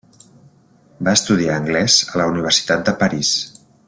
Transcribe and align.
Va 1.07 1.13
estudiar 1.19 1.57
anglès 1.57 1.97
a 2.15 2.19
la 2.23 2.27
Universitat 2.33 2.83
de 2.89 2.95
París. 3.05 3.35